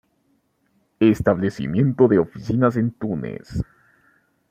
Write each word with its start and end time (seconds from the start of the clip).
Establecimiento 0.99 2.07
de 2.07 2.17
oficinas 2.17 2.75
en 2.75 2.89
Túnez. 2.89 3.63